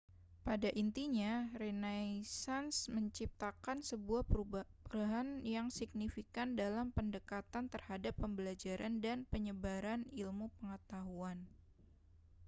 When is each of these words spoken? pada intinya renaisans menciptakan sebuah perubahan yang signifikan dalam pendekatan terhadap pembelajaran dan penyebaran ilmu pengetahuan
pada 0.47 0.65
intinya 0.83 1.33
renaisans 1.61 2.75
menciptakan 2.95 3.77
sebuah 3.89 4.23
perubahan 4.29 5.29
yang 5.55 5.67
signifikan 5.79 6.49
dalam 6.61 6.87
pendekatan 6.97 7.65
terhadap 7.73 8.13
pembelajaran 8.21 8.93
dan 9.05 9.17
penyebaran 9.31 10.01
ilmu 10.21 10.47
pengetahuan 10.57 11.37